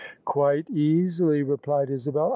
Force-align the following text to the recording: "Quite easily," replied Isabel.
"Quite 0.25 0.67
easily," 0.71 1.43
replied 1.43 1.91
Isabel. 1.91 2.29